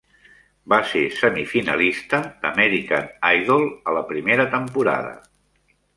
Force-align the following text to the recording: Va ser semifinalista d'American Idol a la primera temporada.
Va 0.71 0.77
ser 0.93 1.01
semifinalista 1.17 2.21
d'American 2.45 3.11
Idol 3.41 3.69
a 3.93 3.95
la 3.99 4.03
primera 4.13 4.47
temporada. 4.57 5.13